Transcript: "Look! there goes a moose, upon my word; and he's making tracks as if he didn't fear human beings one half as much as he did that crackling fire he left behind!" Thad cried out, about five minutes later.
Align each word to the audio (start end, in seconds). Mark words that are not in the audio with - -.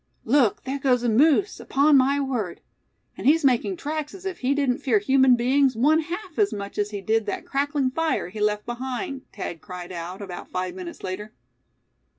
"Look! 0.25 0.63
there 0.63 0.79
goes 0.79 1.03
a 1.03 1.09
moose, 1.09 1.59
upon 1.59 1.95
my 1.95 2.19
word; 2.19 2.59
and 3.15 3.27
he's 3.27 3.45
making 3.45 3.77
tracks 3.77 4.15
as 4.15 4.25
if 4.25 4.39
he 4.39 4.55
didn't 4.55 4.79
fear 4.79 4.97
human 4.97 5.35
beings 5.35 5.75
one 5.75 5.99
half 5.99 6.39
as 6.39 6.51
much 6.51 6.79
as 6.79 6.89
he 6.89 7.01
did 7.01 7.27
that 7.27 7.45
crackling 7.45 7.91
fire 7.91 8.29
he 8.29 8.39
left 8.39 8.65
behind!" 8.65 9.21
Thad 9.31 9.61
cried 9.61 9.91
out, 9.91 10.19
about 10.19 10.49
five 10.49 10.73
minutes 10.73 11.03
later. 11.03 11.33